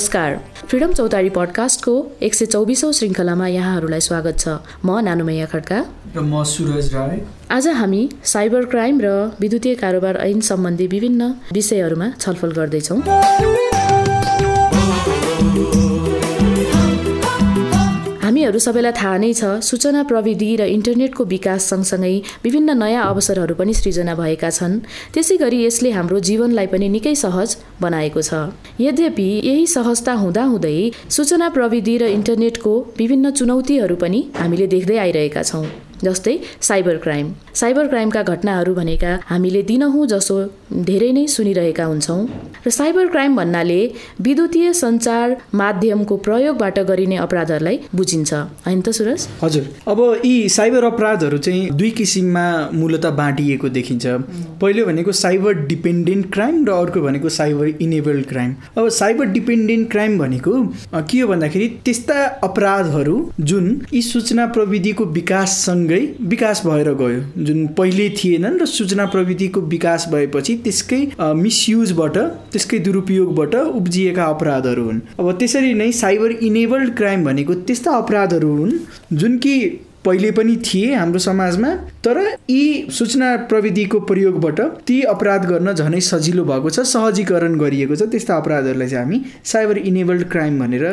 [0.00, 0.36] नमस्कार।
[0.68, 1.92] फ्रिडम चौतारी पडकास्टको
[2.22, 5.78] एक सय चौबिसौँ श्रृङ्खलामा यहाँहरूलाई स्वागत छ। म नानुमैया खड्का।
[6.16, 7.20] र म सुरज राई
[7.52, 9.10] आज हामी साइबर क्राइम र
[9.40, 11.22] विद्युतीय कारोबार ऐन सम्बन्धी विभिन्न
[11.52, 12.98] विषयहरूमा छलफल गर्दैछौँ।
[18.40, 22.12] हामीहरू सबैलाई थाहा नै छ सूचना प्रविधि र इन्टरनेटको विकास सँगसँगै
[22.44, 24.78] विभिन्न नयाँ अवसरहरू पनि सृजना भएका छन्।
[25.12, 28.32] त्यसै गरी यसले हाम्रो जीवनलाई पनि निकै सहज बनाएको छ।
[28.80, 30.78] यद्यपि यही सहजता हुँदाहुँदै
[31.16, 35.64] सूचना प्रविधि र इन्टरनेटको विभिन्न चुनौतीहरू पनि हामीले देख्दै आइरहेका छौँ।
[36.04, 40.36] जस्तै साइबर क्राइम। साइबर क्राइमका घटनाहरू भनेका हामीले दिनहुँ जसो
[40.86, 42.20] धेरै नै सुनिरहेका हुन्छौँ।
[42.66, 43.80] र साइबर क्राइम भन्नाले
[44.20, 48.32] विद्युतीय सञ्चार माध्यमको प्रयोगबाट गरिने अपराधहरूलाई बुझिन्छ।
[48.66, 49.26] होइन त सुरज?
[49.42, 54.06] हजुर। अब यी साइबर अपराधहरू चाहिँ दुई किसिममा मूलत बाँडिएको देखिन्छ।
[54.60, 60.18] पहिलो भनेको साइबर डिपेन्डेन्ट क्राइम र अर्को भनेको साइबर इनेबल्ड क्राइम। अब साइबर डिपेन्डेन्ट क्राइम
[60.18, 60.52] भनेको
[61.10, 67.66] के हो भन्दाखेरि त्यस्ता अपराधहरू जुन यी सूचना प्रविधिको विकाससँग सँगै विकास भएर गयो। जुन
[67.74, 72.16] पहिले थिएनन् र सूचना प्रविधिको विकास भएपछि त्यसकै मिसयुजबाट
[72.52, 78.72] त्यसकै दुरुपयोगबाट उब्जिएका अपराधहरू हुन्। अब त्यसरी नै साइबर इनेबल्ड क्राइम भनेको त्यस्ता अपराधहरू हुन्
[79.12, 79.54] जुन कि
[80.04, 81.70] पहिले पनि थिए हाम्रो समाजमा
[82.04, 82.18] तर
[82.50, 82.62] यी
[82.98, 88.88] सूचना प्रविधिको प्रयोगबाट ती अपराध गर्न झनै सजिलो भएको छ सहजीकरण गरिएको छ। त्यस्ता अपराधहरूलाई
[88.88, 90.84] चाहिँ हामी साइबर इनेबल्ड क्राइम भनेर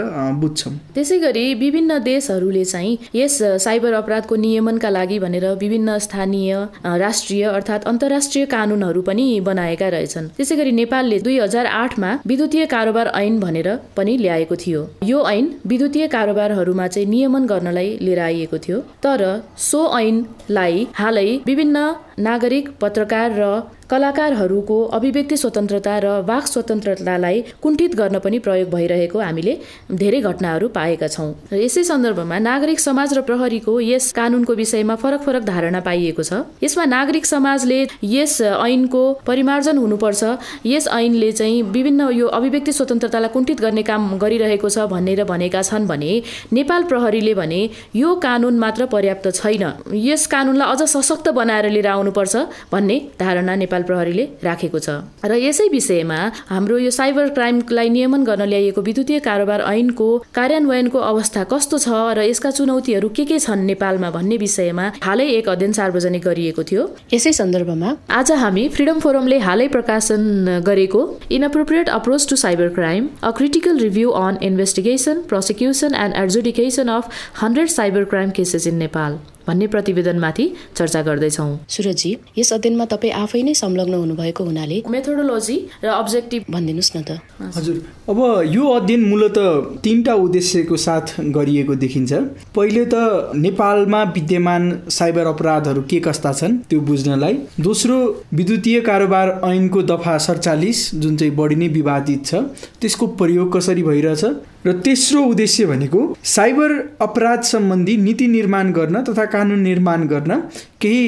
[0.42, 6.56] बुझ्छौँ। त्यसै गरी विभिन्न देशहरूले चाहिँ यस साइबर अपराधको नियमनका लागि भनेर विभिन्न स्थानीय
[7.04, 13.12] राष्ट्रिय अर्थात् अन्तर्राष्ट्रिय कानुनहरू पनि बनाएका रहेछन्। त्यसै गरी नेपालले दुई हजार आठमा विद्युतीय कारोबार
[13.16, 18.84] ऐन भनेर पनि ल्याएको थियो। यो ऐन विद्युतीय कारोबारहरूमा चाहिँ नियमन गर्नलाई लिएर आइएको थियो।
[19.08, 19.24] तर
[19.64, 21.84] सो ऐनलाई हालै विभिन्न
[22.26, 23.50] नागरिक पत्रकार र
[23.90, 29.54] कलाकारहरूको अभिव्यक्ति स्वतन्त्रता र वाक स्वतन्त्रतालाई कुण्ठित गर्न पनि प्रयोग भइरहेको हामीले
[29.92, 35.44] धेरै घटनाहरू पाएका छौँ। यसै सन्दर्भमा नागरिक समाज र प्रहरीको यस कानुनको विषयमा फरक फरक
[35.44, 40.24] धारणा पाइएको छ। यसमा नागरिक समाजले यस ऐनको परिमार्जन हुनुपर्छ।
[40.66, 45.88] यस ऐनले चाहिँ विभिन्न यो अभिव्यक्ति स्वतन्त्रतालाई कुण्ठित गर्ने काम गरिरहेको छ भनेर भनेका छन्
[45.88, 46.12] भने
[46.54, 47.62] नेपाल प्रहरीले भने
[47.96, 49.66] यो कानुन मात्र पर्याप्त छैन।
[49.96, 52.36] यस कानुनलाई अझ सशक्त बनाएर लिएर आउनुपर्छ
[52.72, 54.90] भन्ने धारणा नेपाल नेपाल प्रहरीले राखेको छ।
[55.24, 61.44] र यसै विषयमा हाम्रो यो साइबर क्राइमलाई नियमन गर्न ल्याइएको विद्युतीय कारोबार ऐनको कार्यान्वयनको अवस्था
[61.54, 66.24] कस्तो छ र यसका चुनौतीहरू के के छन् नेपालमा भन्ने विषयमा हालै एक अध्ययन सार्वजनिक
[66.24, 66.84] गरिएको थियो।
[67.14, 71.02] यसै सन्दर्भमा आज हामी फ्रिडम फोरमले हालै प्रकाशन गरेको
[71.32, 77.10] inappropriate approach to cyber crime a critical review on investigation prosecution and adjudication of
[77.42, 80.46] hundred cyber crime cases in Nepal भन्ने प्रतिवेदनमाथि
[80.78, 86.92] चर्चा गर्दैछौँ। सुरजी यस अध्ययनमा तपाईँ आफै नै संलग्न हुनुभएको हुनाले मेथोडोलोजी र अब्जेक्टिभ भनिदिनुहोस्
[86.96, 87.20] न त।
[87.58, 87.76] हजुर
[88.10, 89.38] अब यो अध्ययन मूलत
[89.84, 91.06] तिनवटा उद्देश्यको साथ
[91.38, 92.12] गरिएको देखिन्छ।
[92.56, 92.96] पहिले त
[93.36, 97.98] नेपालमा विद्यमान साइबर अपराधहरू के कस्ता छन् त्यो बुझ्नलाई। दोस्रो
[98.34, 102.36] विद्युतीय कारोबार ऐनको दफा सडचालिस जुन चाहिँ बढी नै विवादित छ
[102.82, 104.24] त्यसको प्रयोग कसरी भइरहेछ?
[104.68, 110.36] र तेस्रो उद्देश्य भनेको साइबर अपराध सम्बन्धी नीति निर्माण गर्न तथा कानुन निर्माण गर्न
[110.82, 111.04] केही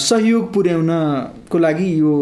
[0.00, 2.14] सहयोग पुर्याउनको लागि यो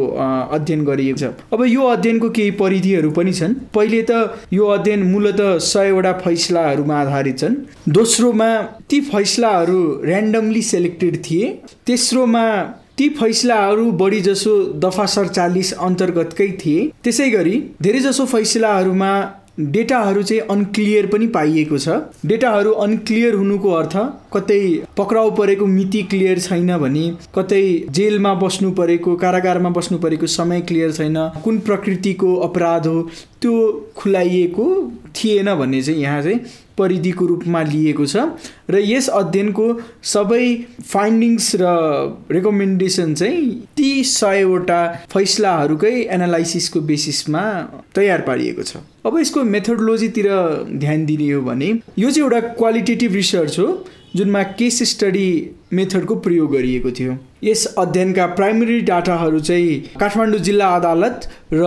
[0.50, 5.40] अध्ययन गरिएको छ। अब यो अध्ययनको केही परिधिहरू पनि छन्। पहिले त यो अध्ययन मूलत
[5.62, 7.54] सयवटा फैसलाहरूमा आधारित छन्।
[7.92, 8.50] दोस्रोमा
[8.90, 11.46] ती फैसलाहरू ऱ्यान्डमली सेलेक्टेड थिए।
[11.86, 12.44] तेस्रोमा
[12.98, 14.54] ती फैसलाहरू बढी जसो
[14.84, 19.12] दफा सडचालिस अन्तर्गतकै थिए। त्यसै गरी धेरैजसो फैसलाहरूमा
[19.60, 21.96] डेटाहरू चाहिँ अनक्लियर पनि पाइएको छ।
[22.26, 23.96] डेटाहरू अनक्लियर हुनुको अर्थ
[24.34, 24.60] कतै
[24.96, 27.02] पक्राउ परेको मिति क्लियर छैन भने
[27.34, 33.02] कतै जेलमा बस्नु परेको कारागारमा बस्नु परेको समय क्लियर छैन कुन प्रकृतिको अपराध हो
[33.42, 33.56] त्यो
[33.96, 34.68] खुलाइएको
[35.16, 36.40] थिएन भन्ने चाहिँ यहाँ चाहिँ
[36.78, 38.24] परिधिको रूपमा लिएको छ
[38.70, 39.66] र यस अध्ययनको
[40.12, 40.44] सबै
[40.84, 41.64] फाइन्डिङ्स र
[42.32, 43.44] रेकमेन्डेसन चाहिँ
[43.76, 44.80] ती सयवटा
[45.12, 47.44] फैसलाहरूकै एनालाइसिसको बेसिसमा
[47.94, 48.76] तयार पारिएको छ।
[49.06, 50.28] अब यसको मेथोडोलोजीतिर
[50.78, 53.68] ध्यान दिने हो भने यो चाहिँ एउटा क्वालिटेटिभ रिसर्च हो।
[54.16, 55.28] जुनमा केस स्टडी
[55.72, 61.64] मेथडको प्रयोग गरिएको थियो। यस अध्ययनका प्राइमेरी डाटाहरू चाहिँ काठमाडौँ जिल्ला अदालत र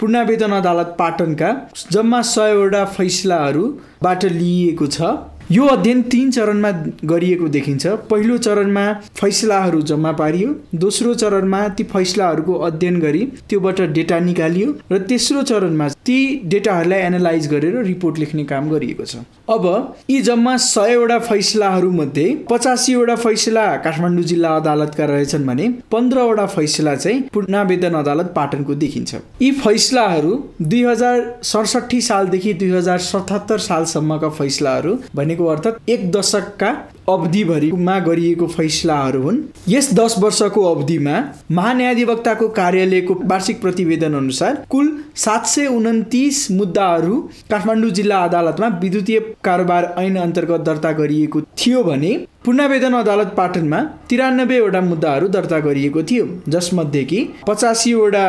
[0.00, 1.52] पूर्णावेदन अदालत पाटनका
[1.92, 5.14] जम्मा सयवटा फैसलाहरूबाट लिइएको छ।
[5.52, 6.70] यो अध्ययन तीन चरणमा
[7.04, 8.84] गरिएको देखिन्छ। पहिलो चरणमा
[9.16, 15.88] फैसलाहरू जम्मा पारियो। दोस्रो चरणमा ती फैसलाहरूको अध्ययन गरी त्योबाट डेटा निकालियो। र तेस्रो चरणमा
[16.06, 16.18] ती
[16.48, 19.16] डेटाहरूलाई एनालाइज गरेर रिपोर्ट लेख्ने काम गरिएको छ।
[19.48, 19.64] अब
[20.10, 27.94] यी जम्मा सयवटा फैसलाहरूमध्ये पचासीवटा फैसला काठमाडौँ जिल्ला अदालतका रहेछन् भने पन्ध्रवटा फैसला चाहिँ पुनावेदन
[27.94, 35.46] अदालत पाटनको देखिन्छ। यी फैसलाहरू दुई हजार सडसठी सालदेखि दुई हजार सतहत्तर सालसम्मका फैसलाहरू भनेको
[35.46, 36.72] अर्थात् एक दशकका
[37.08, 41.16] अवधिभरिमा गरिएको फैसलाहरू हुन्। यस दस वर्षको अवधिमा
[41.52, 47.16] महान्यायाधिवक्ताको कार्यालयको वार्षिक प्रतिवेदन अनुसार कुल सात सय उन्तिस मुद्दाहरू
[47.50, 52.12] काठमाडौँ जिल्ला अदालतमा विद्युतीय कारोबार ऐन अन्तर्गत दर्ता गरिएको थियो भने
[52.44, 53.80] पुनर्वेदन अदालत पाटनमा
[54.10, 58.26] तिरानब्बेवटा मुद्दाहरू दर्ता गरिएको थियो जसमध्ये कि पचासीवटा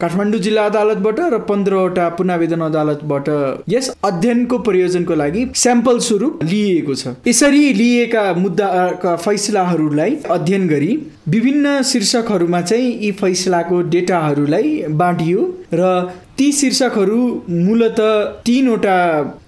[0.00, 3.28] काठमाडौँ जिल्ला अदालतबाट र पन्ध्रवटा पुनावेदन अदालतबाट
[3.68, 10.92] यस अध्ययनको प्रयोजनको लागि स्याम्पल स्वरूप लिइएको छ। यसरी लिएका मुद्दाका फैसलाहरूलाई अध्ययन गरी
[11.28, 14.70] विभिन्न शीर्षकहरूमा चाहिँ यी फैसलाको डेटाहरूलाई
[15.02, 15.90] बाँडियो र
[16.38, 18.00] ती शीर्षकहरू मूलत
[18.46, 18.98] तिनवटा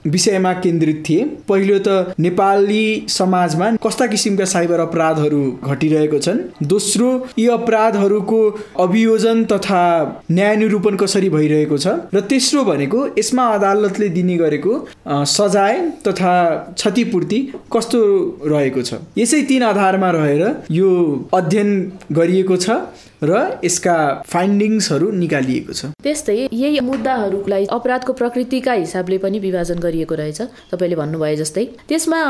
[0.06, 6.38] विषयमा केन्द्रित थिए। पहिलो त नेपाली समाजमा कस्ता किसिमका साइबर अपराधहरू घटिरहेको छन्?
[6.64, 7.08] दोस्रो
[7.38, 8.40] यी अपराधहरूको
[8.80, 9.82] अभियोजन तथा
[10.30, 11.86] न्याय निरूपण कसरी भइरहेको छ?
[12.14, 14.72] र तेस्रो भनेको यसमा अदालतले दिने गरेको
[15.08, 16.34] सजाय तथा
[16.76, 17.40] क्षतिपूर्ति
[17.72, 18.00] कस्तो
[18.46, 18.94] रहेको छ?
[19.18, 20.88] यसै तिन आधारमा रहेर यो
[21.34, 21.70] अध्ययन
[22.12, 22.80] गरिएको छ
[23.22, 30.40] र यसका फाइन्डिङ्सहरू निकालिएको छ। त्यस्तै यही मुद्दाहरूलाई अपराधको प्रकृतिका हिसाबले पनि विभाजन गरिएको रहेछ
[30.70, 32.20] तपाईँले भन्नुभयो जस्तै। त्यसमा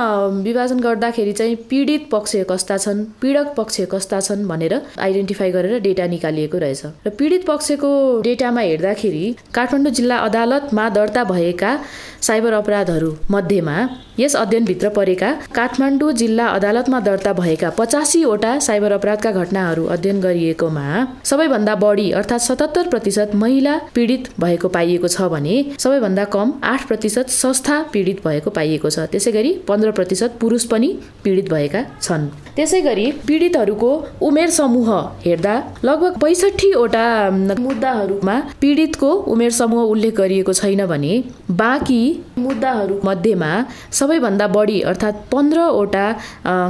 [0.43, 6.07] विभाजन गर्दाखेरि चाहिँ पीडित पक्ष कस्ता छन् पीडक पक्ष कस्ता छन् भनेर आइडेन्टिफाई गरेर डेटा
[6.15, 7.91] निकालिएको रहेछ। र पीडित पक्षको
[8.23, 9.25] डेटामा हेर्दाखेरि
[9.55, 11.71] काठमाडौँ जिल्ला अदालतमा दर्ता भएका
[12.23, 13.77] साइबर अपराधहरू मध्येमा
[14.19, 20.87] यस अध्ययनभित्र परेका काठमाडौँ जिल्ला अदालतमा दर्ता भएका पचासीवटा साइबर अपराधका घटनाहरू अध्ययन गरिएकोमा
[21.31, 27.31] सबैभन्दा बढी अर्थात् सतहत्तर प्रतिशत महिला पीडित भएको पाइएको छ भने सबैभन्दा कम आठ प्रतिशत
[27.51, 30.89] संस्था पीडित भएको पाइएको छ। त्यसै गरी पन्ध्र प्रतिशत पुरुष पनि
[31.25, 32.27] पीडित भएका छन्।
[32.57, 33.91] त्यसै गरी पीडितहरूको
[34.23, 34.91] उमेर समूह
[35.25, 35.55] हेर्दा
[35.85, 37.07] लगभग पैँसठीवटा
[37.59, 41.13] मुद्दाहरूमा पीडितको उमेर समूह उल्लेख गरिएको छैन भने
[41.61, 42.03] बाँकी
[42.39, 43.51] मुद्दाहरू मध्येमा
[43.93, 46.07] सबैभन्दा बढी अर्थात् पन्ध्रवटा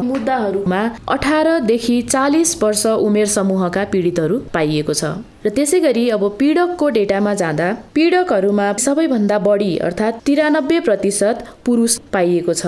[0.05, 5.05] मुद्दाहरूमा अठारदेखि चालिस वर्ष उमेर समूहका पीडितहरू पाइएको छ।
[5.45, 12.55] र त्यसै गरी अब पीडकको डेटामा जाँदा पीडकहरूमा सबैभन्दा बढी अर्थात् तिरानब्बे प्रतिशत पुरुष पाइएको
[12.55, 12.67] छ।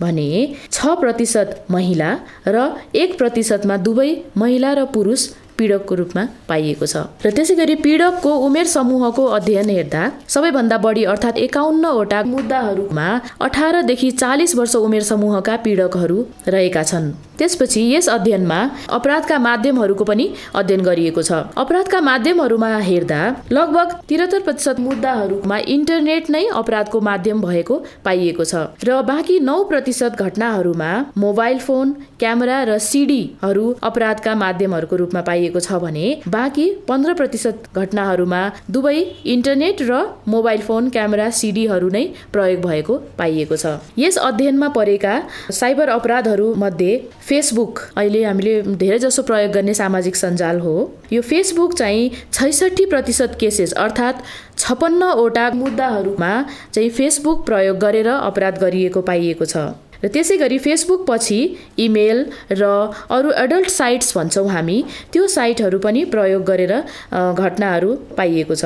[0.00, 0.28] भने
[0.72, 2.10] छ प्रतिशत महिला
[2.46, 2.62] र
[3.02, 5.26] एक प्रतिशतमा दुवै महिला र पुरुष
[5.58, 11.38] पीडकको रूपमा पाइएको छ। र त्यसै गरी पीडकको उमेर समूहको अध्ययन हेर्दा सबैभन्दा बढी अर्थात्
[11.38, 13.08] एकाउन्नवटा मुद्दाहरूमा
[13.40, 16.18] अठारदेखि चालिस वर्ष उमेर समूहका पीडकहरू
[16.48, 18.58] रहेका छन्। त्यसपछि यस अध्ययनमा
[18.88, 26.44] अपराधका माध्यमहरूको पनि अध्ययन गरिएको छ। अपराधका माध्यमहरूमा हेर्दा लगभग तिहत्तर प्रतिशत मुद्दाहरूमा इन्टरनेट नै
[26.54, 27.74] अपराधको माध्यम भएको
[28.04, 35.20] पाइएको छ। र बाँकी नौ प्रतिशत घटनाहरूमा मोबाइल फोन क्यामेरा र सिडीहरू अपराधका माध्यमहरूको रूपमा
[35.20, 38.96] पाइएको छ भने बाँकी पन्ध्र प्रतिशत घटनाहरूमा दुवै
[39.26, 43.66] इन्टरनेट र मोबाइल फोन क्यामेरा सिडीहरू नै प्रयोग भएको पाइएको छ।
[43.98, 45.14] यस अध्ययनमा परेका
[45.50, 46.92] साइबर अपराधहरू मध्ये
[47.28, 50.74] फेसबुक अहिले हामीले धेरै जसो प्रयोग गर्ने सामाजिक सञ्जाल हो।
[51.12, 54.22] यो फेसबुक चाहिँ छैसठी प्रतिशत केसेस अर्थात्
[54.58, 56.32] छपन्नवटा मुद्दाहरूमा
[56.74, 59.56] चाहिँ फेसबुक प्रयोग गरेर अपराध गरिएको पाइएको छ।
[60.04, 61.38] र त्यसै गरी फेसबुक पछि
[61.80, 62.18] इमेल
[62.52, 62.64] र
[63.10, 64.78] अरू एडल्ट साइट्स भन्छौँ हामी
[65.12, 66.72] त्यो साइटहरू पनि प्रयोग गरेर
[67.12, 68.64] घटनाहरू पाइएको छ।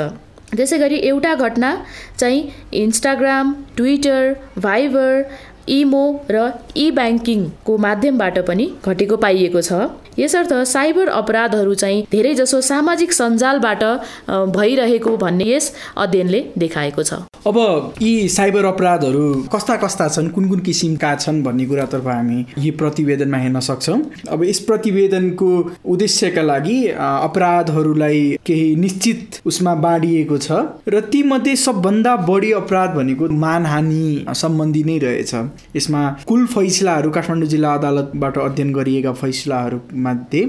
[0.57, 1.71] त्यसै गरी एउटा घटना
[2.19, 2.41] चाहिँ
[2.83, 5.13] इन्स्टाग्राम ट्विटर भाइबर
[5.69, 6.37] इमो र
[6.77, 9.73] ई ब्याङ्किङको माध्यमबाट पनि घटेको पाइएको छ।
[10.19, 13.83] यसर्थ साइबर अपराधहरू चाहिँ धेरैजसो सामाजिक सञ्जालबाट
[14.57, 17.15] भइरहेको भन्ने यस अध्ययनले देखाएको छ।
[17.47, 17.59] अब
[18.03, 23.39] यी साइबर अपराधहरू कस्ता कस्ता छन् कुन कुन किसिमका छन् भन्ने कुरातर्फ हामी यी प्रतिवेदनमा
[23.39, 25.51] हेर्न सक्छौँ। अब यस प्रतिवेदनको
[25.87, 30.51] उद्देश्यका लागि अपराधहरूलाई केही निश्चित उसमा बाँडिएको छ
[30.89, 35.35] र तीमध्ये सबभन्दा बढी अपराध भनेको मानहानि सम्बन्धी नै रहेछ।
[35.77, 39.13] यसमा कुल फैसलाहरू काठमाडौँ जिल्ला अदालतबाट अध्ययन गरिएका
[40.09, 40.47] फैसलाहरूमध्ये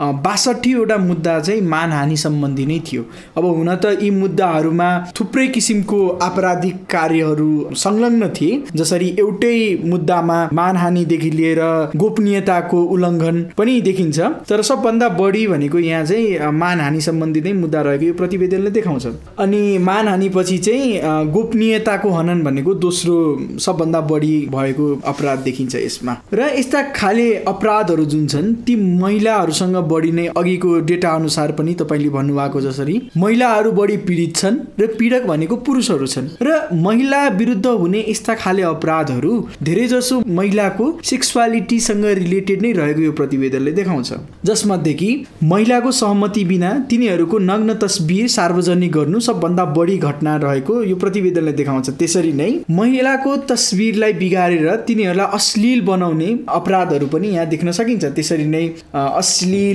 [0.00, 3.02] बासठीवटा मुद्दा चाहिँ मानहानि सम्बन्धी नै थियो।
[3.38, 11.30] अब हुन त यी मुद्दाहरूमा थुप्रै किसिमको आपराधिक कार्यहरू संलग्न थिए जसरी एउटै मुद्दामा मानहानिदेखि
[11.30, 11.60] लिएर
[11.96, 18.04] गोपनीयताको उल्लङ्घन पनि देखिन्छ। तर सबभन्दा बढी भनेको यहाँ चाहिँ मानहानि सम्बन्धी नै मुद्दा रहेको
[18.04, 19.06] यो प्रतिवेदनले देखाउँछ
[19.38, 23.16] अनि मानहानि पछि चाहिँ गोपनीयताको हनन भनेको दोस्रो
[23.60, 30.10] सबभन्दा बढी भएको अपराध देखिन्छ यसमा। र यस्ता खाले अपराधहरू जुन छन् ती महिलाहरूसँग बढी
[30.12, 35.56] नै अघिको डेटा अनुसार पनि तपाईँले भन्नुभएको जसरी महिलाहरू बढी पीडित छन् र पीडक भनेको
[35.66, 42.72] पुरुषहरू छन् र महिला विरुद्ध हुने यस्ता खाले अपराधहरू धेरै जसो महिलाको सेक्सुअलिटीसँग रिलेटेड नै
[42.74, 44.12] रहेको यो प्रतिवेदनले देखाउँछ।
[44.44, 45.10] जसमध्ये कि
[45.44, 51.90] महिलाको सहमति बिना तिनीहरूको नग्न तस्बिर सार्वजनिक गर्नु सबभन्दा बढी घटना रहेको यो प्रतिवेदनले देखाउँछ।
[51.98, 58.64] त्यसरी नै महिलाको तस्बिरलाई बिगारेर तिनीहरूलाई अश्लील बनाउने अपराधहरू पनि यहाँ देख्न सकिन्छ। त्यसरी नै
[58.94, 59.73] अश्लील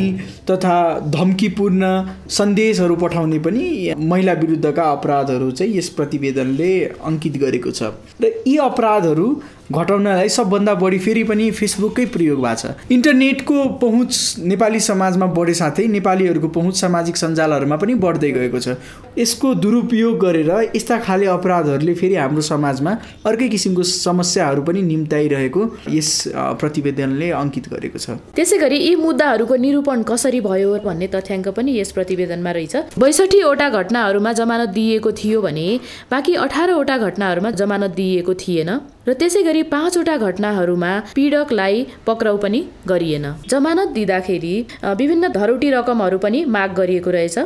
[0.50, 1.84] तथा धम्कीपूर्ण
[2.30, 7.84] सन्देशहरू पठाउने पनि महिला विरुद्धका अपराधहरू चाहिँ यस प्रतिवेदनले अङ्कित गरेको छ।
[8.24, 9.28] र यी अपराधहरू
[9.72, 14.14] घटाउनलाई सबभन्दा बढी फेरि पनि फेसबुककै प्रयोग भएको छ। इन्टरनेटको पहुँच
[14.52, 18.76] नेपाली समाजमा बढे साथै नेपालीहरूको पहुँच सामाजिक सञ्जालहरूमा पनि बढ्दै गएको छ।
[19.18, 22.92] यसको दुरुपयोग गरेर यस्ता खाले अपराधहरूले फेरि हाम्रो समाजमा
[23.30, 26.12] अर्कै किसिमको समस्याहरू पनि निम्ताइरहेको यस
[26.60, 31.92] प्रतिवेदनले अङ्कित गरेको छ। त्यसै गरी यी मुद्दाहरूको निरूपण कसरी भयो भन्ने तथ्याङ्क पनि यस
[31.94, 35.68] प्रतिवेदनमा रहेछ। बैसठीवटा घटनाहरूमा जमानत दिइएको थियो भने
[36.12, 38.70] बाँकी अठारवटा घटनाहरूमा जमानत दिइएको थिएन।
[39.10, 41.76] र त्यसै गरी पाँचवटा घटनाहरूमा पीडकलाई
[42.08, 44.54] पक्राउ पनि गरिएन। जमानत दिँदाखेरि
[45.00, 47.38] विभिन्न धरोटी रकमहरू पनि माग गरिएको रहेछ।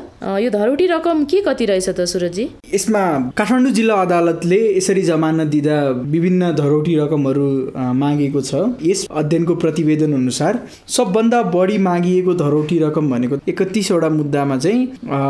[0.44, 2.46] यो धरोटी रकम के कति रहेछ त सुरजी?
[2.74, 3.04] यसमा
[3.38, 5.78] काठमाडौँ जिल्ला अदालतले यसरी जमानत दिँदा
[6.14, 7.48] विभिन्न धरोटी रकमहरू
[7.96, 8.52] मागेको छ।
[8.84, 10.60] यस अध्ययनको प्रतिवेदन अनुसार
[10.98, 14.82] सबभन्दा बढी मागिएको धरोटी रकम भनेको एकतिसवटा मुद्दामा चाहिँ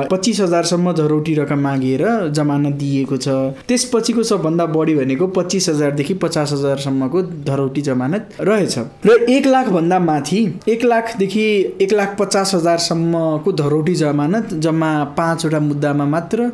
[0.10, 3.38] पच्चिस हजारसम्म धरोटी रकम मागिएर जमानत दिइएको छ।
[3.70, 10.42] त्यसपछिको सबभन्दा बढी भनेको पच्चिस हजारदेखि पचास हजारसम्मको धरौटी जमानत रहेछ। र एक लाखभन्दा माथि
[10.68, 11.46] एक लाखदेखि
[11.82, 16.52] एक लाख पचास हजारसम्मको धरौटी जमानत जम्मा पाँचवटा मुद्दामा मात्र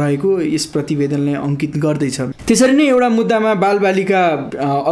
[0.00, 4.22] रहेको यस प्रतिवेदनले अङ्कित गर्दैछ। त्यसरी नै एउटा मुद्दामा बालबालिका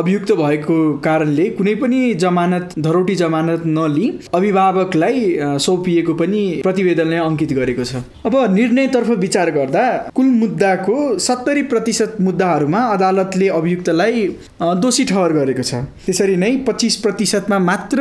[0.01, 5.21] अभियुक्त भएको कारणले कुनै पनि जमानत धरौटी जमानत नलिई अभिभावकलाई
[5.67, 9.85] सौंपिएको पनि प्रतिवेदनले अङ्कित गरेको छ। अब निर्णयतर्फ विचार गर्दा
[10.17, 14.08] कुल मुद्दाको सत्तरी प्रतिशत मुद्दाहरूमा अदालतले अभियुक्तलाई
[14.83, 15.75] दोषी ठहर गरेको छ।
[16.07, 17.99] त्यसरी नै पच्चिस प्रतिशतमा मात्र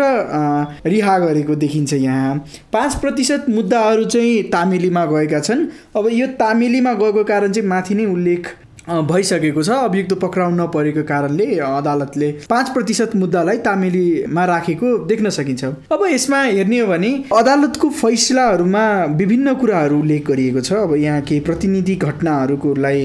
[0.86, 2.36] रिहा गरेको देखिन्छ यहाँ।
[2.74, 8.06] पाँच प्रतिशत मुद्दाहरू चाहिँ तामेलीमा गएका छन्। अब यो तामेलीमा गएको कारण चाहिँ माथि नै
[8.06, 8.48] उल्लेख
[8.88, 16.06] भइसकेको छ। अभियुक्त पक्राउ नपरेको कारणले अदालतले पाँच प्रतिशत मुद्दालाई तामेलीमा राखेको देख्न सकिन्छ। अब
[16.08, 18.84] यसमा हेर्ने हो भने अदालतको फैसलाहरूमा
[19.18, 23.04] विभिन्न कुराहरू उल्लेख गरिएको छ। अब यहाँ केही प्रतिनिधि घटनाहरूकोलाई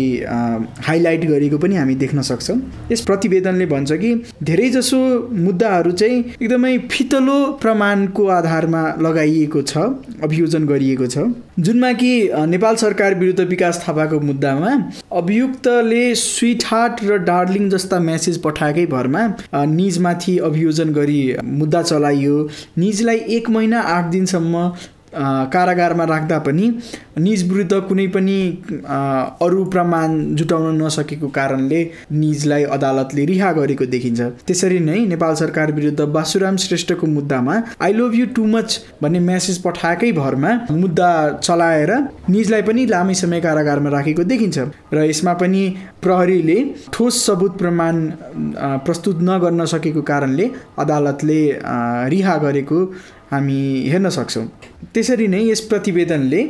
[0.86, 2.58] हाइलाइट गरेको पनि हामी देख्न सक्छौँ।
[2.92, 5.00] यस प्रतिवेदनले भन्छ कि धेरैजसो
[5.42, 9.78] मुद्दाहरू चाहिँ एकदमै फितलो प्रमाणको आधारमा लगाइएको छ
[10.22, 11.26] अभियोजन गरिएको छ।
[11.58, 12.12] जुनमा कि
[12.48, 14.70] नेपाल सरकार विरुद्ध विकास थापाको मुद्दामा
[15.12, 19.26] अभियुक्त ले स्विट हार्ट र डार्लिङ जस्ता म्यासेज पठाएकै भरमा
[19.66, 22.48] निजमाथि अभियोजन गरी मुद्दा चलाइयो।
[22.78, 24.72] निजलाई एक महिना आठ दिनसम्म
[25.14, 26.68] कारागारमा राख्दा पनि
[27.18, 28.36] निज विरुद्ध कुनै पनि
[29.42, 31.80] अरू प्रमाण जुटाउन नसकेको कारणले
[32.12, 38.14] निजलाई अदालतले रिहा गरेको देखिन्छ। त्यसरी नै नेपाल सरकार विरुद्ध बासुराम श्रेष्ठको मुद्दामा I love
[38.14, 41.92] you too much भन्ने म्यासेज पठाएकै भरमा मुद्दा चलाएर
[42.30, 44.58] निजलाई पनि लामै समय कारागारमा राखेको देखिन्छ।
[44.94, 45.62] र यसमा पनि
[46.02, 46.58] प्रहरीले
[46.92, 47.94] ठोस सबुत प्रमाण
[48.84, 51.40] प्रस्तुत नगर्न सकेको कारणले अदालतले
[52.12, 52.78] रिहा गरेको
[53.32, 53.60] हामी
[53.90, 54.46] हेर्न सक्छौँ।
[54.94, 56.40] त्यसरी नै यस प्रतिवेदनले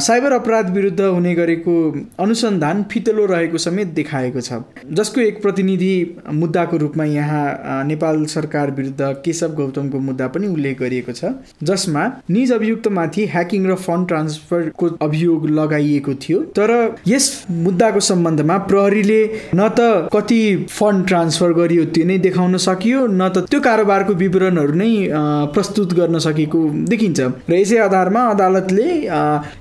[0.00, 1.72] साइबर अपराध विरुद्ध हुने गरेको
[2.20, 4.60] अनुसन्धान फितलो रहेको समेत देखाएको छ।
[4.92, 5.94] जसको एक प्रतिनिधि
[6.32, 11.32] मुद्दाको रूपमा यहाँ नेपाल सरकार विरुद्ध केशव गौतमको मुद्दा पनि उल्लेख गरिएको छ
[11.62, 16.70] जसमा निज अभियुक्तमाथि ह्याकिङ र फन्ड ट्रान्सफरको अभियोग लगाइएको थियो। तर
[17.08, 17.26] यस
[17.66, 19.20] मुद्दाको सम्बन्धमा प्रहरीले
[19.54, 24.80] न त कति फन्ड ट्रान्सफर गरियो त्यो नै देखाउन सकियो न त त्यो कारोबारको विवरणहरू
[24.82, 24.90] नै
[25.54, 26.58] प्रस्तुत गर्न सकेको
[26.90, 28.88] देखिन्छ। र यसै आधारमा अदालतले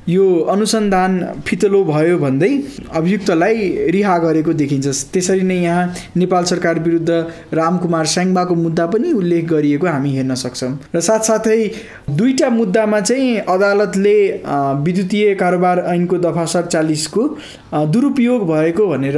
[0.10, 1.12] यो अनुसन्धान
[1.48, 2.52] फितलो भयो भन्दै
[3.00, 3.58] अभियुक्तलाई
[3.96, 5.84] रिहा गरेको देखिन्छ। त्यसरी नै यहाँ
[6.18, 7.10] नेपाल सरकार विरुद्ध
[7.54, 11.60] रामकुमार स्याङ्बाको मुद्दा पनि उल्लेख गरिएको हामी हेर्न सक्छौँ। र साथसाथै
[12.12, 14.18] दुईवटा मुद्दामा चाहिँ अदालतले
[14.86, 17.24] विद्युतीय कारोबार ऐनको दफा सडचालिसको
[17.94, 19.18] दुरुपयोग भएको भनेर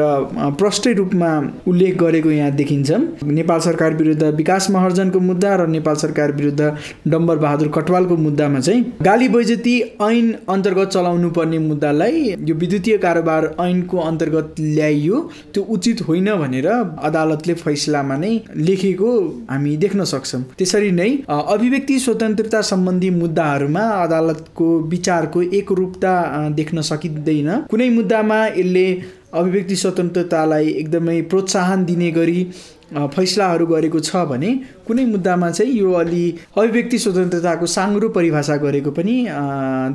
[0.60, 1.32] प्रष्टै रूपमा
[1.68, 2.90] उल्लेख गरेको यहाँ देखिन्छ
[3.24, 6.62] नेपाल सरकार विरुद्ध विकास महर्जनको मुद्दा र नेपाल सरकार विरुद्ध
[7.22, 13.44] डम्बर बहादुर कटवालको मुद्दामा चाहिँ गाली बैजती ऐन अन्तर्गत चलाउनु पर्ने मुद्दालाई यो विद्युतीय कारोबार
[13.62, 15.20] ऐनको अन्तर्गत ल्याइयो।
[15.54, 19.12] त्यो उचित होइन भनेर अदालतले फैसलामा नै लेखेको
[19.52, 26.14] हामी देख्न सक्छौँ। त्यसरी नै अभिव्यक्ति स्वतन्त्रता सम्बन्धी मुद्दाहरूमा अदालतको विचारको एकरूपता
[26.58, 28.86] देख्न सकिँदैन। कुनै मुद्दामा यसले
[29.34, 32.40] अभिव्यक्ति स्वतन्त्रतालाई एकदमै प्रोत्साहन दिने गरी
[32.92, 34.50] फैसलाहरू गरेको छ भने
[34.88, 36.24] कुनै मुद्दामा चाहिँ यो अलि
[36.58, 39.16] अभिव्यक्ति स्वतन्त्रताको साङ्ग्रो परिभाषा गरेको पनि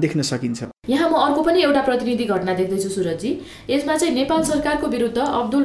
[0.01, 3.31] देख्न सकिन्छ। यहाँ म अर्को पनि एउटा प्रतिनिधि घटना देख्दैछु सुरजी
[3.71, 5.65] यसमा चाहिँ नेपाल सरकारको विरुद्ध अब्दुल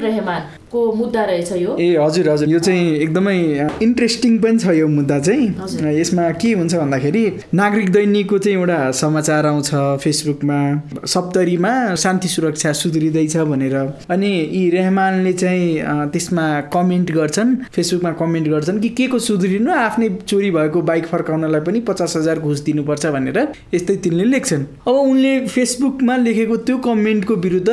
[0.72, 1.76] रेहमानको मुद्दा रहेछ यो?
[1.80, 3.38] ए हजुर हजुर। यो चाहिँ एकदमै
[3.84, 7.24] इन्ट्रेस्टिङ पनि छ यो मुद्दा चाहिँ। यसमा के हुन्छ भन्दाखेरि
[7.54, 9.70] नागरिक दैनिकको चाहिँ एउटा समाचार आउँछ
[10.04, 10.60] फेसबुकमा।
[11.06, 13.76] सप्तरीमा शान्ति सुरक्षा सुध्रिँदैछ भनेर।
[14.10, 20.10] अनि यी रेहमानले चाहिँ त्यसमा कमेन्ट गर्छन्। फेसबुकमा कमेन्ट गर्छन् कि के को सुध्रिनु आफ्नै
[20.28, 23.38] चोरी भएको बाइक फर्काउनलाई पनि पचास हजार घुस दिनुपर्छ भनेर।
[23.74, 27.70] यस्तै तिनले लेख्छन्। अब उनले फेसबुकमा लेखेको त्यो कमेन्टको विरुद्ध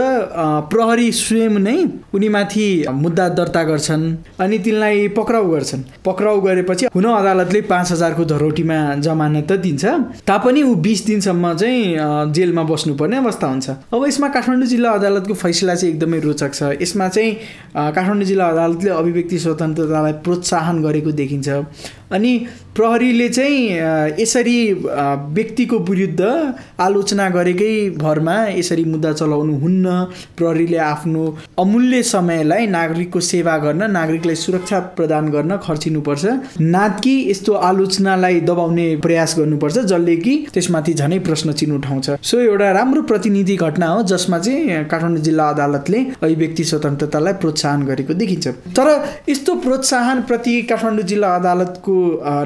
[0.72, 1.78] प्रहरी स्वयं नै
[2.14, 4.04] उनीमाथि मुद्दा दर्ता गर्छन्
[4.40, 9.84] अनि तिनलाई पक्राउ गर्छन्। पक्राउ गरेपछि हुन अदालतले पाँच हजारको धरोटीमा जमानत त दिन्छ
[10.26, 15.74] तापनि ऊ बिस दिनसम्म चाहिँ जेलमा बस्नुपर्ने अवस्था हुन्छ। अब यसमा काठमाडौँ जिल्ला अदालतको फैसला
[15.74, 17.32] चाहिँ एकदमै रोचक छ। यसमा चाहिँ
[17.74, 21.48] काठमाडौँ जिल्ला अदालतले अभिव्यक्ति स्वतन्त्रतालाई प्रोत्साहन गरेको देखिन्छ।
[22.08, 22.32] अनि
[22.74, 24.56] प्रहरीले चाहिँ यसरी
[25.36, 26.20] व्यक्तिको विरुद्ध
[26.80, 29.86] आलोचना गरेकै भरमा यसरी मुद्दा चलाउनु हुन्न।
[30.38, 31.22] प्रहरीले आफ्नो
[31.58, 36.24] अमूल्य समयलाई नागरिकको सेवा गर्न नागरिकलाई सुरक्षा प्रदान गर्न खर्चिनुपर्छ।
[36.60, 42.70] नाति यस्तो आलोचनालाई दबाउने प्रयास गर्नुपर्छ जसले कि त्यसमाथि झनै प्रश्न चिन्ह उठाउँछ सो एउटा
[42.72, 48.88] राम्रो प्रतिनिधि घटना हो जसमा चाहिँ काठमाडौँ जिल्ला अदालतले अभिव्यक्ति स्वतन्त्रतालाई प्रोत्साहन गरेको देखिन्छ। तर
[49.28, 51.94] यस्तो प्रोत्साहन प्रति काठमाडौँ जिल्ला अदालतको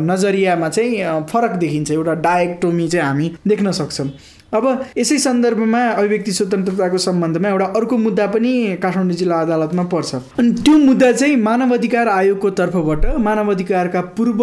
[0.03, 4.09] नजरियामा चाहिँ फरक देखिन्छ। एउटा डायक्टोमी चाहिँ हामी देख्न सक्छौँ।
[4.55, 4.65] अब
[4.99, 10.77] यसै सन्दर्भमा अभिव्यक्ति स्वतन्त्रताको सम्बन्धमा एउटा अर्को मुद्दा पनि काठमाडौँ जिल्ला अदालतमा पर्छ। अनि त्यो
[10.79, 14.41] मुद्दा चाहिँ मानव अधिकार आयोगको तर्फबाट मानव अधिकारका पूर्व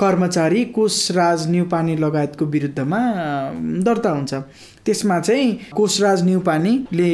[0.00, 3.00] कर्मचारी कोषराज न्युपाने लगायतको विरुद्धमा
[3.82, 4.34] दर्ता हुन्छ।
[4.86, 7.10] त्यसमा चाहिँ कोषराज न्युपानीले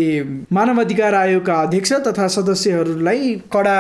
[0.53, 3.79] मानव अधिकार आयोगका अध्यक्ष तथा सदस्यहरूलाई कडा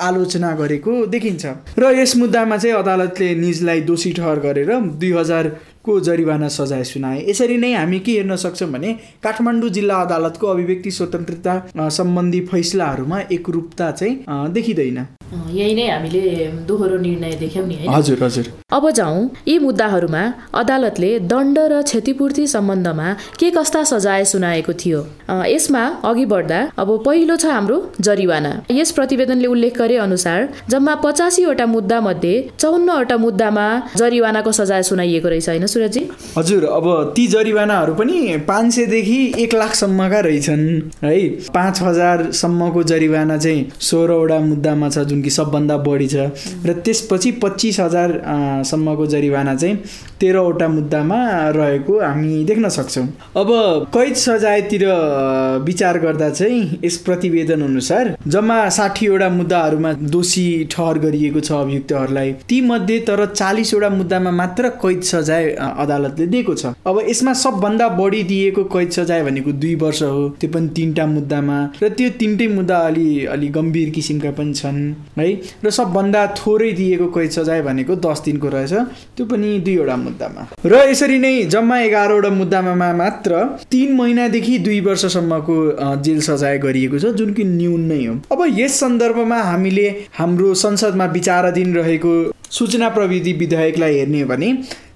[0.00, 1.46] आलोचना गरेको देखिन्छ।
[1.78, 5.50] र यस मुद्दामा चाहिँ अदालतले निजलाई दोषी ठहर गरेर दुई हजार
[5.86, 10.90] को जरिवाना सजाय सुनाए। यसरी नै हामी के हेर्न सक्छौँ भने काठमाडौँ जिल्ला अदालतको अभिव्यक्ति
[10.92, 16.22] स्वतन्त्रता सम्बन्धी फैसलाहरूमा एकरूपता चाहिँ देखिँदैन। यही नै हामीले
[16.68, 20.22] दोहोरो निर्णय देख्यौँ नि हजुर हजुर। अब जाउँ यी मुद्दाहरूमा
[20.54, 23.08] अदालतले दण्ड र क्षतिपूर्ति सम्बन्धमा
[23.38, 25.00] के कस्ता सजाय सुनाएको थियो?
[25.46, 31.66] यसमा अघि बढ्दा अब पहिलो छ हाम्रो जरिवाना। यस प्रतिवेदनले उल्लेख गरे अनुसार जम्मा पचासीवटा
[31.66, 36.02] मुद्दा मध्ये चौन्नवटा मुद्दामा जरिवानाको सजाय सुनाइएको रहेछ होइन सुरजी
[36.38, 36.86] हजुर अब
[37.16, 40.64] ती जरिवानाहरू पनि पाँच सयदेखि एक लाखसम्मका रहेछन्
[41.04, 41.18] है?
[41.54, 46.30] पाँच हजारसम्मको जरिवाना चाहिँ सोह्रवटा मुद्दामा छ जुन कि सबभन्दा बढी छ।
[46.66, 49.76] र त्यसपछि पच्चिस हजारसम्मको जरिवाना चाहिँ
[50.20, 51.18] तेह्रवटा मुद्दामा
[51.56, 53.48] रहेको हामी देख्न सक्छौँ। अब
[53.94, 54.84] कैद सजायतिर
[55.64, 62.60] विचार गर्दा चाहिँ यस प्रतिवेदन अनुसार जम्मा साठीवटा मुद्दाहरूमा दोषी ठहर गरिएको छ अभियुक्तहरूलाई। ती
[62.60, 68.64] मध्ये तर चालिसवटा मुद्दामा मात्र कैद सजाय अदालतले दिएको छ। अब यसमा सबभन्दा बढी दिएको
[68.66, 73.08] कैद सजाय भनेको दुई वर्ष हो। त्यो पनि तिनवटा मुद्दामा। र त्यो तिनटै मुद्दा अलि
[73.26, 74.80] अलि गम्भीर किसिमका पनि छन्।
[75.18, 75.28] है?
[75.64, 78.72] र सबभन्दा थोरै दिएको कैद सजाय भनेको दस दिनको रहेछ।
[79.16, 85.56] त्यो पनि दुईवटा मुद्दामा। र यसरी नै जम्मा एघारवटा मुद्दामा मात्र तिन महिनादेखि दुई वर्षसम्मको
[86.04, 91.04] जेल सजाय गरिएको छ जुन कि न्यून नै हो। अब यस सन्दर्भमा हामीले हाम्रो संसदमा
[91.12, 92.14] विचाराधीन रहेको
[92.50, 94.50] सूचना प्रविधि विधेयकलाई हेर्ने हो भने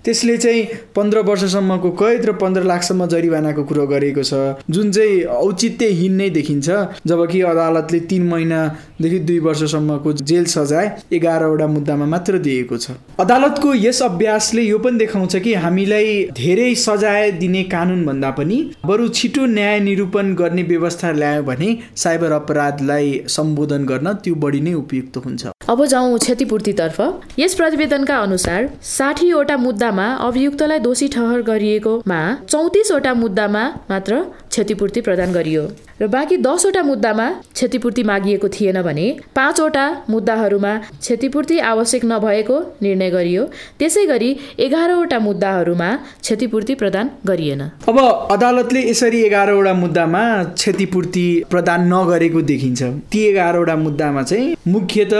[0.04, 0.62] त्यसले चाहिँ
[0.96, 4.34] पन्ध्र वर्षसम्मको कैद र पन्ध्र लाखसम्म जरिवानाको कुरो गरेको छ।
[4.70, 6.68] जुन चाहिँ औचित्यहीन नै देखिन्छ
[7.06, 14.02] जबकि अदालतले तिन महिनादेखि दुई वर्षसम्मको जेल सजाय एघारवटा मुद्दामा मात्र दिएको छ। अदालतको यस
[14.02, 19.80] अभ्यासले यो पनि देखाउँछ कि हामीलाई धेरै सजाय दिने कानुन भन्दा पनि बरु छिटो न्याय
[19.80, 25.84] निरूपण गर्ने व्यवस्था ल्यायो भने साइबर अपराधलाई सम्बोधन गर्न त्यो बढी नै उपयुक्त हुन्छ। अब
[25.86, 26.98] जाउँ क्षतिपूर्तितर्फ।
[27.38, 29.56] यस प्रतिवेदनका अनुसार साठीवटा
[29.90, 35.62] मुद्दामा अभियुक्तलाई दोषी ठहर गरिएकोमा चौतिसवटा मुद्दामा मात्र क्षतिपूर्ति प्रदान गरियो।
[36.00, 43.42] र बाँकी दसवटा मुद्दामा क्षतिपूर्ति मागिएको थिएन भने पाँचवटा मुद्दाहरूमा क्षतिपूर्ति आवश्यक नभएको निर्णय गरियो।
[43.78, 45.88] त्यसै गरी एघारवटा मुद्दाहरूमा
[46.22, 47.98] क्षतिपूर्ति प्रदान गरिएन। अब
[48.30, 50.22] अदालतले यसरी एघारवटा मुद्दामा
[50.54, 55.14] क्षतिपूर्ति प्रदान नगरेको देखिन्छ। ती एघारवटा मुद्दामा चाहिँ मुख्यत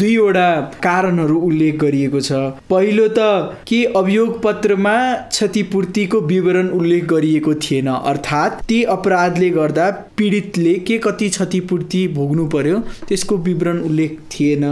[0.00, 0.48] दुईवटा
[0.82, 2.32] कारणहरू उल्लेख गरिएको छ।
[2.70, 3.20] पहिलो त
[3.68, 4.94] के अभियोग पत्रमा
[5.28, 12.78] क्षतिपूर्तिको विवरण उल्लेख गरिएको थिएन। अर्थात् ती अपराधले गर्दा पीडितले के कति क्षतिपूर्ति भोग्नु पर्यो
[13.08, 14.64] त्यसको विवरण उल्लेख थिएन।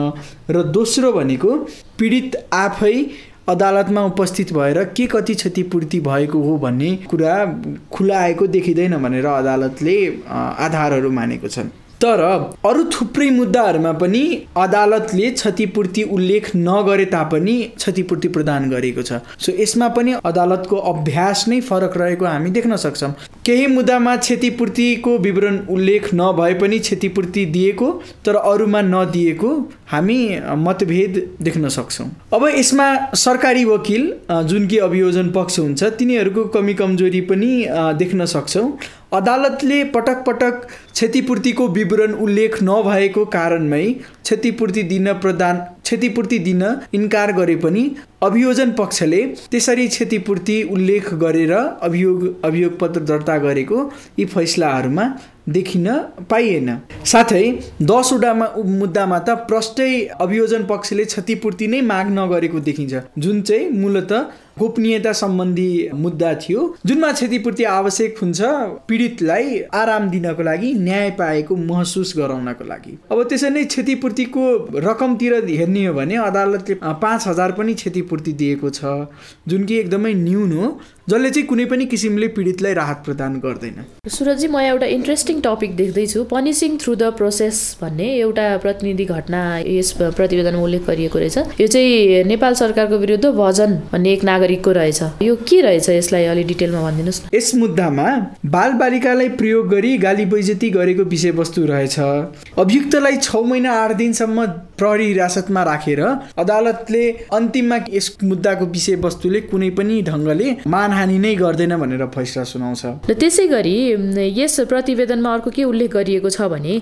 [0.50, 1.56] र दोस्रो भनेको
[1.98, 2.94] पीडित आफै
[3.48, 7.34] अदालतमा उपस्थित भएर के कति क्षतिपूर्ति भएको हो भन्ने कुरा
[7.92, 9.96] खुलाएको देखिँदैन भनेर अदालतले
[10.28, 11.70] आधारहरू मानेको छन्।
[12.02, 12.20] तर
[12.66, 14.20] अरू थुप्रै मुद्दाहरूमा पनि
[14.56, 21.60] अदालतले क्षतिपूर्ति उल्लेख नगरे तापनि क्षतिपूर्ति प्रदान गरेको छ। सो यसमा पनि अदालतको अभ्यास नै
[21.62, 23.10] फरक रहेको हामी देख्न सक्छौँ।
[23.46, 27.90] केही मुद्दामा क्षतिपूर्तिको विवरण उल्लेख नभए पनि क्षतिपूर्ति दिएको
[28.24, 29.50] तर अरूमा नदिएको
[29.92, 30.18] हामी
[30.58, 34.12] मतभेद देख्न सक्छौँ। अब यसमा सरकारी वकिल
[34.44, 37.52] जुन कि अभियोजन पक्ष हुन्छ तिनीहरूको कमी कमजोरी पनि
[37.98, 38.66] देख्न सक्छौँ।
[39.12, 46.62] अदालतले पटक पटक क्षतिपूर्तिको विवरण उल्लेख नभएको कारणमै क्षतिपूर्ति दिन प्रदान क्षतिपूर्ति दिन
[46.94, 47.82] इन्कार गरे पनि
[48.22, 53.82] अभियोजन पक्षले त्यसरी क्षतिपूर्ति उल्लेख गरेर अभियोग अभियोग पत्र दर्ता गरेको
[54.18, 55.06] यी फैसलाहरूमा
[55.48, 55.88] देखिन
[56.30, 56.68] पाइएन।
[57.04, 57.44] साथै
[57.82, 64.12] दसवटामा मुद्दामा त प्रष्टै अभियोजन पक्षले क्षतिपूर्ति नै माग नगरेको देखिन्छ। जुन चाहिँ मूलत
[64.58, 68.40] गोपनीयता सम्बन्धी मुद्दा थियो जुनमा क्षतिपूर्ति आवश्यक हुन्छ
[68.88, 74.44] पीडितलाई आराम दिनको लागि न्याय पाएको महसुस गराउनको लागि। अब त्यसरी नै क्षतिपूर्तिको
[74.86, 79.08] रकमतिर हेर्ने हो भने अदालतले पाँच हजार पनि क्षतिपूर्ति दिएको छ
[79.48, 80.66] जुन कि एकदमै न्यून हो।
[81.10, 86.22] जसले चाहिँ कुनै पनि किसिमले पीडितलाई राहत प्रदान गर्दैन। सुरजी म एउटा इन्ट्रेस्टिङ टपिक देख्दैछु।
[86.30, 92.24] पनिसिङ थ्रु द प्रोसेस भन्ने एउटा प्रतिनिधि घटना यस प्रतिवेदनमा उल्लेख गरिएको रहेछ। यो चाहिँ
[92.30, 97.20] नेपाल सरकारको विरुद्ध भजन भन्ने एक नागरिकको रहेछ। यो के रहेछ यसलाई अलि डिटेलमा भनिदिनुहोस्
[97.26, 98.06] न। यस मुद्दामा
[98.46, 101.98] बाल बालिकालाई प्रयोग गरी गाली बैजती गरेको विषयवस्तु रहेछ।
[102.56, 104.46] अभियुक्तलाई छ महिना आठ दिनसम्म
[104.78, 106.00] प्रहरी हिरासतमा राखेर
[106.38, 110.48] अदालतले अन्तिममा यस मुद्दाको विषयवस्तुले कुनै पनि ढङ्गले
[111.00, 113.76] मानहानि नै गर्दैन भनेर फैसला सुनाउँछ। र त्यसै गरी
[114.36, 116.74] यस प्रतिवेदनमा अर्को के उल्लेख गरिएको छ भने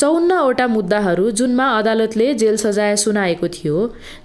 [0.00, 3.76] चौन्नवटा मुद्दाहरू जुनमा अदालतले जेल सजाय सुनाएको थियो।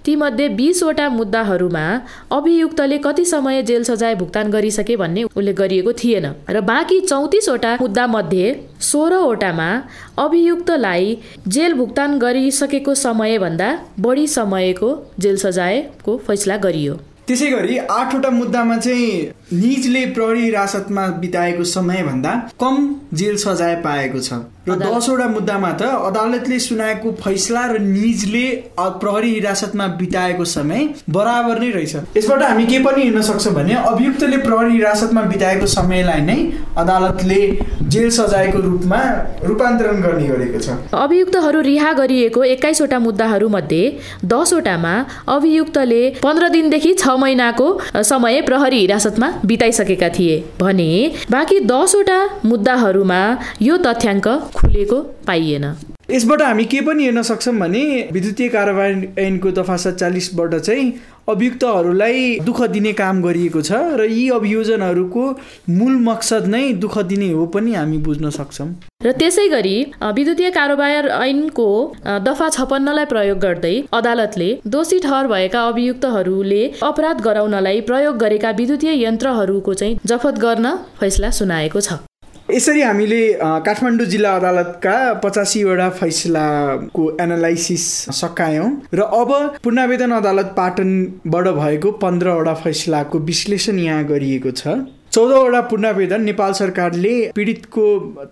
[0.04, 1.84] तीमध्ये बिसवटा मुद्दाहरूमा
[2.32, 8.06] अभियुक्तले कति समय जेल सजाय भुक्तान गरिसके भन्ने उल्लेख गरिएको थिएन। र बाँकी चौतिसवटा मुद्दा
[8.06, 8.46] मध्ये
[8.80, 9.70] सोह्रवटामा
[10.18, 11.06] अभियुक्तलाई
[11.48, 13.68] जेल भुक्तान गरिसकेको समयभन्दा
[14.00, 16.94] बढी समयको जेल सजायको फैसला गरियो।
[17.28, 22.76] त्यसै गरी आठवटा मुद्दामा चाहिँ निजले प्रहरी हिरासतमा बिताएको समयभन्दा कम
[23.14, 28.44] जेल सजाय पाएको छ। र दसवटा मुद्दामा त अदालतले सुनाएको फैसला र निजले
[28.78, 34.36] प्रहरी हिरासतमा बिताएको समय बराबर नै रहेछ। यसबाट हामी के पनि हेर्न सक्छौँ भने अभियुक्तले
[34.44, 36.36] प्रहरी हिरासतमा बिताएको समयलाई नै
[36.78, 37.40] अदालतले
[37.94, 39.00] जेल सजायको रूपमा
[39.44, 43.82] रूपान्तरण गर्ने गरेको छ। अभियुक्तहरू रिहा गरिएको एक्काइसवटा मुद्दाहरू मध्ये
[44.34, 44.94] दसवटामा
[45.36, 47.68] अभियुक्तले पन्ध्र दिनदेखि छ महिनाको
[48.12, 50.88] समय प्रहरी हिरासतमा बिताइसकेका थिए भने
[51.30, 53.20] बाँकी दसवटा मुद्दाहरूमा
[53.62, 55.64] यो तथ्याङ्क खुलेको पाइएन।
[56.10, 60.92] यसबाट हामी के पनि हेर्न सक्छौँ भने विद्युतीय कारवाही ऐनको दफा सत्तालिसबाट चाहिँ
[61.28, 65.24] अभियुक्तहरूलाई दुःख दिने काम गरिएको छ र यी अभियोजनहरूको
[65.70, 68.68] मूल मकसद नै दुःख दिने हो पनि हामी बुझ्न सक्छौँ।
[69.04, 69.76] र त्यसै गरी
[70.12, 71.68] विद्युतीय कारोबार ऐनको
[72.26, 79.74] दफा छपन्नलाई प्रयोग गर्दै अदालतले दोषी ठहर भएका अभियुक्तहरूले अपराध गराउनलाई प्रयोग गरेका विद्युतीय यन्त्रहरूको
[79.74, 82.02] चाहिँ जफत गर्न फैसला सुनाएको छ।
[82.52, 83.20] यसरी हामीले
[83.66, 87.84] काठमाडौँ जिल्ला अदालतका पचासीवटा फैसलाको एनालाइसिस
[88.20, 89.30] सकायौँ र अब
[89.64, 94.76] पूर्णावेदन अदालत पाटनबाट भएको पन्ध्रवटा फैसलाको विश्लेषण यहाँ गरिएको छ।
[95.14, 97.84] चौधवटा पूर्णावेदन नेपाल सरकारले पीडितको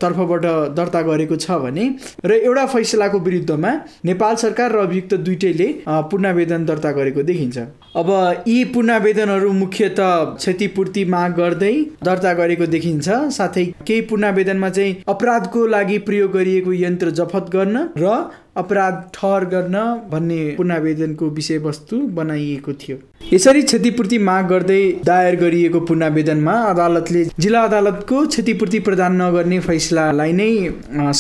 [0.02, 0.44] तर्फबाट
[0.76, 1.84] दर्ता गरेको छ भने
[2.24, 3.72] र एउटा फैसलाको विरुद्धमा
[4.04, 7.58] नेपाल सरकार र अभियुक्त दुइटैले पूर्णावेदन दर्ता गरेको देखिन्छ।
[7.96, 8.08] अब
[8.48, 15.98] यी पूर्णावेदनहरू मुख्यत क्षतिपूर्ति माग गर्दै दर्ता गरेको देखिन्छ। साथै केही पूर्णावेदनमा चाहिँ अपराधको लागि
[16.08, 18.14] प्रयोग गरिएको यन्त्र जफत गर्न र
[18.56, 19.76] अपराध ठहर गर्न
[20.10, 22.96] भन्ने पुनावेदनको विषयवस्तु बनाइएको थियो।
[23.32, 30.50] यसरी क्षतिपूर्ति माग गर्दै दायर गरिएको पुनावेदनमा अदालतले जिल्ला अदालतको क्षतिपूर्ति प्रदान नगर्ने फैसलालाई नै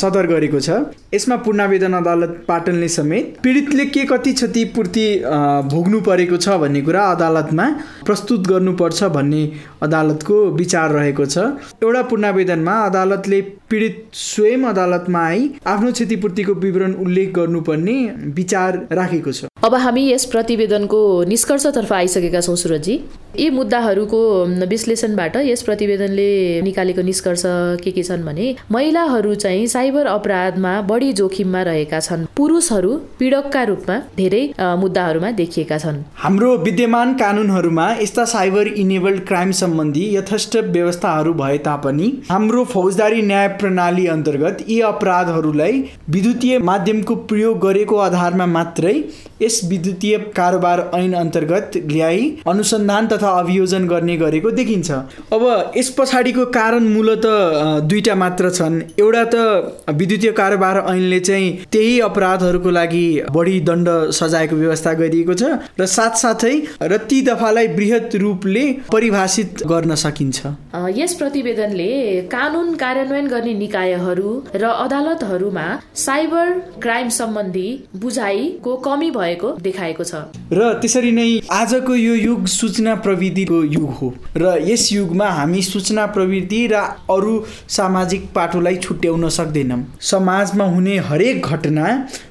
[0.00, 0.70] सदर गरेको छ।
[1.14, 5.06] यसमा पूर्णावेदन अदालत पाटनले समेत पीडितले के कति क्षतिपूर्ति
[5.70, 7.66] भोग्नु परेको छ भन्ने कुरा अदालतमा
[8.06, 9.42] प्रस्तुत गर्नुपर्छ भन्ने
[9.82, 11.38] अदालतको विचार रहेको छ।
[11.82, 17.96] एउटा पूर्णावेदनमा अदालतले पीडित स्वयं अदालतमा आई आफ्नो क्षतिपूर्तिको विवरण उल्लेख गर्नुपर्ने
[18.36, 22.94] विचार राखेको छ। अब हामी यस प्रतिवेदनको निष्कर्षतर्फ आइसकेका छौँ सुरजी।
[23.38, 24.20] यी मुद्दाहरूको
[24.68, 26.30] विश्लेषणबाट यस प्रतिवेदनले
[26.62, 27.42] निकालेको निष्कर्ष
[27.84, 33.98] के के छन् भने महिलाहरू चाहिँ साइबर अपराधमा बढी जोखिममा रहेका छन्। पुरुषहरू पीडकका रूपमा
[34.16, 41.58] धेरै मुद्दाहरूमा देखिएका छन्। हाम्रो विद्यमान कानुनहरूमा यस्ता साइबर इनेबल्ड क्राइम सम्बन्धी यथेष्ट व्यवस्थाहरू भए
[41.68, 48.94] तापनि हाम्रो फौजदारी न्याय प्रणाली अन्तर्गत यी अपराधहरूलाई विद्युतीय माध्यमको प्रयोग गरेको आधारमा मात्रै
[49.42, 54.90] यस विद्युतीय कारोबार ऐन अन्तर्गत ल्याई अनुसन्धान तथा अभियोजन गर्ने गरेको देखिन्छ।
[55.32, 57.26] अब यस पछाडिको कारण मूलत
[57.88, 64.56] दुईटा मात्र छन्। एउटा त विद्युतीय कारोबार ऐनले चाहिँ त्यही अपराधहरूको लागि बढी दण्ड सजायको
[64.56, 65.42] व्यवस्था गरिएको छ
[65.80, 70.38] र साथसाथै र ती दफालाई वृहत रूपले परिभाषित गर्न सकिन्छ।
[70.96, 71.90] यस प्रतिवेदनले
[72.30, 76.50] कानुन कार्यान्वयन गर्ने निकायहरू र अदालतहरूमा साइबर
[76.82, 80.14] क्राइम सम्बन्धी बुझाइको कमी भएको देखाएको छ।
[80.52, 86.06] र त्यसरी नै आजको यो युग सूचना प्रविधिको युग हो र यस युगमा हामी सूचना
[86.16, 86.74] प्रविधि र
[87.10, 87.34] अरू
[87.68, 91.86] सामाजिक पाटोलाई छुट्याउन सक्दैनौँ। समाजमा हुने हरेक घटना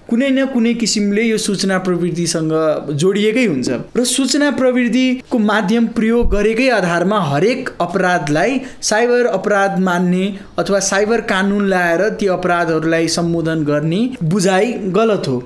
[0.09, 2.53] कुनै न कुनै किसिमले यो सूचना प्रविधिसँग
[2.93, 10.25] जोडिएकै हुन्छ। र सूचना प्रविधिको माध्यम प्रयोग गरेकै आधारमा हरेक अपराधलाई साइबर अपराध मान्ने
[10.59, 15.37] अथवा साइबर कानुन ल्याएर ती अपराधहरूलाई सम्बोधन गर्ने बुझाइ गलत हो।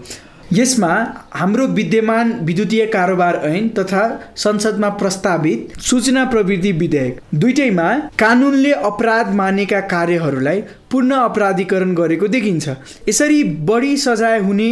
[0.54, 0.94] यसमा
[1.34, 4.04] हाम्रो विद्यमान विद्युतीय कारोबार ऐन तथा
[4.36, 7.90] संसदमा प्रस्तावित सूचना प्रविधि विधेयक दुइटैमा
[8.20, 10.62] कानुनले अपराध मानेका कार्यहरूलाई
[10.92, 12.70] पूर्ण अपराधीकरण गरेको देखिन्छ।
[13.10, 14.70] यसरी बढी सजाय हुने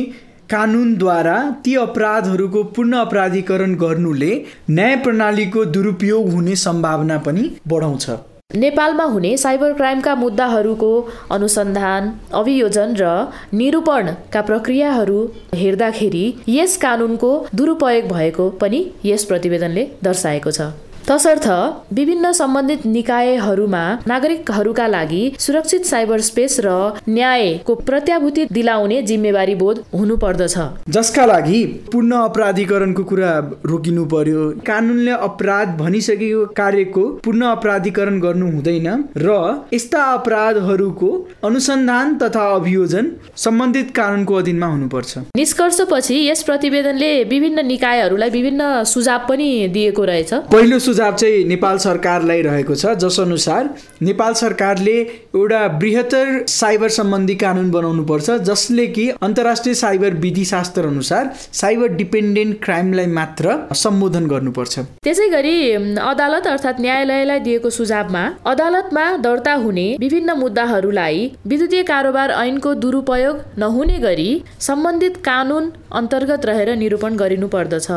[0.49, 4.33] कानुनद्वारा ती अपराधहरूको पूर्ण अपराधीकरण गर्नुले
[4.69, 8.09] न्याय प्रणालीको दुरुपयोग हुने सम्भावना पनि बढाउँछ।
[8.55, 10.91] नेपालमा हुने साइबर क्राइमका मुद्दाहरूको
[11.31, 13.11] अनुसन्धान अभियोजन र
[13.53, 15.19] निरूपणका प्रक्रियाहरू
[15.55, 20.71] हेर्दाखेरि यस कानुनको दुरुपयोग भएको पनि यस प्रतिवेदनले दर्शाएको छ।
[21.07, 21.47] तसर्थ
[21.93, 26.69] विभिन्न सम्बन्धित निकायहरूमा नागरिकहरूका लागि सुरक्षित साइबर स्पेस र
[27.09, 30.55] न्यायको प्रत्याभूति दिलाउने जिम्मेवारी बोध हुनु पर्दछ
[30.89, 33.31] जसका लागि पूर्ण अपराधीकरणको कुरा
[33.65, 38.87] रोकिनु पर्यो। कानुनले अपराध भनिसकेको कार्यको पूर्ण अपराधीकरण गर्नु हुँदैन
[39.17, 39.29] र
[39.73, 41.09] यस्ता अपराधहरूको
[41.43, 49.49] अनुसन्धान तथा अभियोजन सम्बन्धित कानुनको अधीनमा हुनुपर्छ। निष्कर्षपछि यस प्रतिवेदनले विभिन्न निकायहरूलाई विभिन्न सुझाव पनि
[49.73, 53.69] दिएको रहेछ। पहिलो सुझाव चाहिँ नेपाल सरकारलाई रहेको छ जस अनुसार
[54.03, 54.95] नेपाल सरकारले
[55.35, 61.29] एउटा बृहत्तर साइबर सम्बन्धी कानुन बनाउनु पर्छ जसले कि अन्तर्राष्ट्रिय साइबर विधि शास्त्र अनुसार
[61.61, 65.55] साइबर डिपेन्डेन्ट क्राइमलाई मात्र सम्बोधन गर्नुपर्छ। त्यसै गरी
[66.03, 73.99] अदालत अर्थात् न्यायालयलाई दिएको सुझावमा अदालतमा दर्ता हुने विभिन्न मुद्दाहरूलाई विद्युतीय कारोबार ऐनको दुरुपयोग नहुने
[74.07, 74.31] गरी
[74.69, 77.91] सम्बन्धित कानुन अन्तर्गत रहेर निरूपण गरिनु पर्दछ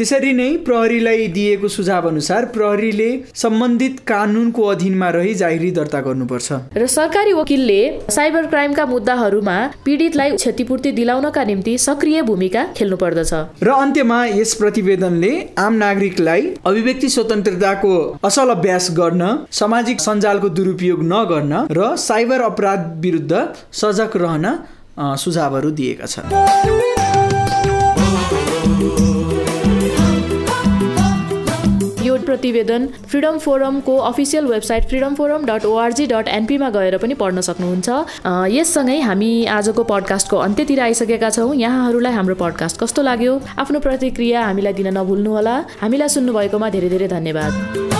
[0.00, 6.86] त्यसरी नै प्रहरीलाई दिएको सुझाव अनुसार प्रहरीले सम्बन्धित कानुनको अधीनमा रही जाहेरी दर्ता गर्नुपर्छ। र
[6.88, 13.32] सरकारी वकिलले साइबर क्राइमका मुद्दाहरूमा पीडितलाई क्षतिपूर्ति दिलाउनका निम्ति सक्रिय भूमिका खेल्नु पर्दछ
[13.62, 15.32] र अन्त्यमा यस प्रतिवेदनले
[15.66, 17.92] आम नागरिकलाई अभिव्यक्ति स्वतन्त्रताको
[18.24, 19.28] असल अभ्यास गर्न
[19.60, 23.46] सामाजिक सञ्जालको दुरुपयोग नगर्न र साइबर अपराध विरुद्ध
[23.82, 24.46] सजग रहन
[25.18, 26.99] सुझावहरू दिएका छन्।
[32.30, 37.88] प्रतिवेदन freedom फोरमको official website Freedom Forum dot O R G dot एनपीमा गएर पनि पढ्न सक्नुहुन्छ।
[38.56, 43.34] यससँगै हामी आजको पडकास्टको अन्त्यतिर आइसकेका छौँ। यहाँहरूलाई हाम्रो पडकास्ट कस्तो लाग्यो?
[43.58, 47.99] आफ्नो प्रतिक्रिया हामीलाई दिन नभुल्नुहोला। हामीलाई सुन्नुभएकोमा धेरै धेरै धन्यवाद।